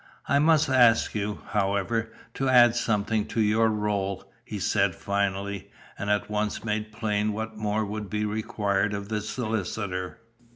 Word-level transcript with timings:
"I 0.27 0.39
must 0.39 0.67
ask 0.67 1.13
you, 1.13 1.41
however, 1.49 2.11
to 2.33 2.49
add 2.49 2.75
something 2.75 3.27
to 3.27 3.39
your 3.39 3.69
rôle," 3.69 4.23
he 4.43 4.57
said 4.57 4.95
finally, 4.95 5.69
and 5.95 6.09
at 6.09 6.27
once 6.27 6.63
made 6.63 6.91
plain 6.91 7.33
what 7.33 7.55
more 7.55 7.85
would 7.85 8.09
be 8.09 8.25
required 8.25 8.95
of 8.95 9.09
the 9.09 9.21
solicitor. 9.21 10.17